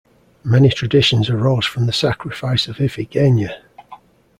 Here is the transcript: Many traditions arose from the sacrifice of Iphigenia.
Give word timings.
Many 0.43 0.69
traditions 0.69 1.29
arose 1.29 1.63
from 1.63 1.85
the 1.85 1.93
sacrifice 1.93 2.67
of 2.67 2.77
Iphigenia. 2.81 3.61